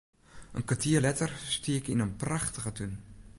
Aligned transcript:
In 0.57 0.65
kertier 0.69 1.01
letter 1.03 1.31
stie 1.53 1.75
ik 1.79 1.87
yn 1.93 2.03
in 2.05 2.15
prachtige 2.23 2.71
tún. 2.77 2.93